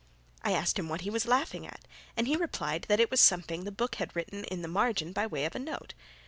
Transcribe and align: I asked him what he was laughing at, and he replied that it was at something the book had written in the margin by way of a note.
I 0.41 0.53
asked 0.53 0.79
him 0.79 0.89
what 0.89 1.01
he 1.01 1.11
was 1.11 1.27
laughing 1.27 1.67
at, 1.67 1.85
and 2.17 2.25
he 2.27 2.35
replied 2.35 2.87
that 2.89 2.99
it 2.99 3.11
was 3.11 3.19
at 3.19 3.21
something 3.29 3.65
the 3.65 3.71
book 3.71 3.97
had 4.01 4.15
written 4.15 4.45
in 4.45 4.63
the 4.63 4.67
margin 4.67 5.13
by 5.13 5.27
way 5.27 5.45
of 5.45 5.53
a 5.53 5.59
note. 5.59 5.93